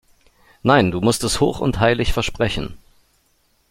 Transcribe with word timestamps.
Nein, 0.63 0.89
du 0.89 0.99
musst 0.99 1.23
es 1.23 1.39
hoch 1.41 1.59
und 1.59 1.79
heilig 1.79 2.11
versprechen! 2.11 2.75